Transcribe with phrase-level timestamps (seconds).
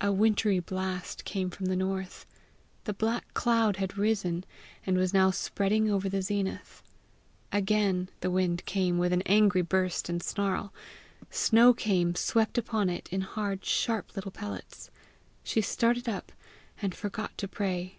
[0.00, 2.24] A wintery blast came from the north.
[2.84, 4.44] The black cloud had risen,
[4.86, 6.84] and was now spreading over the zenith.
[7.50, 10.72] Again the wind came with an angry burst and snarl.
[11.32, 14.88] Snow carne swept upon it in hard sharp little pellets.
[15.42, 16.30] She started up,
[16.80, 17.98] and forgot to pray.